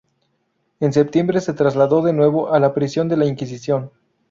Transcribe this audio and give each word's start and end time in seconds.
En 0.79 0.93
septiembre 0.93 1.41
se 1.41 1.51
le 1.51 1.57
trasladó 1.59 2.01
de 2.01 2.11
nuevo 2.11 2.51
a 2.51 2.59
la 2.59 2.73
prisión 2.73 3.07
de 3.07 3.17
la 3.17 3.27
Inquisición. 3.27 3.91